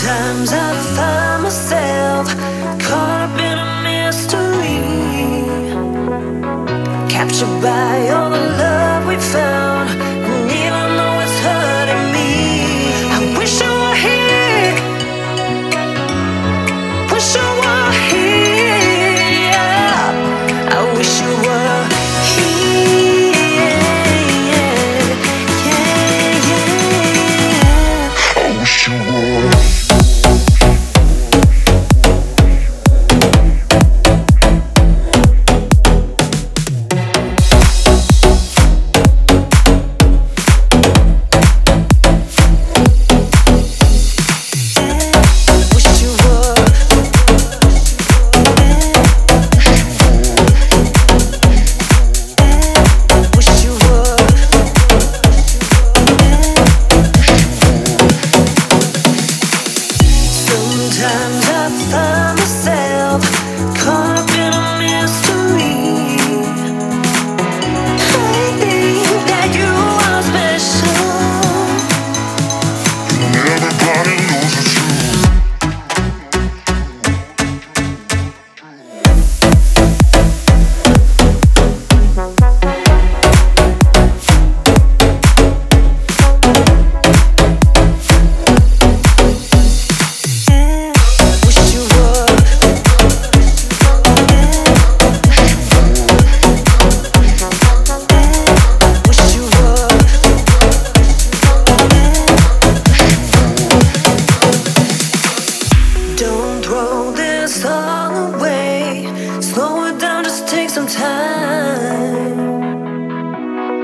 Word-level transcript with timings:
Sometimes 0.00 0.52
I 0.52 0.74
find 0.94 1.42
myself 1.42 2.28
caught 2.80 3.20
up 3.26 3.36
in 3.40 3.58
a 3.58 3.68
mystery, 3.82 4.78
captured 7.10 7.60
by 7.60 8.08
all 8.10 8.30
the 8.30 8.38
love 8.38 9.08
we 9.08 9.16
found. 9.16 9.67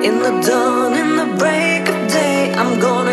In 0.04 0.18
the 0.18 0.32
dawn, 0.46 0.92
in 0.92 1.16
the 1.16 1.34
break 1.38 1.88
of 1.88 2.08
day, 2.12 2.52
I'm 2.52 2.78
gonna. 2.78 3.03